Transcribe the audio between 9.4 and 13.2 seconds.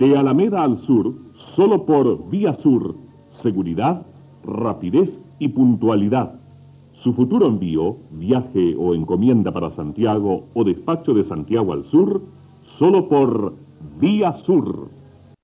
para Santiago o despacho de Santiago al sur, solo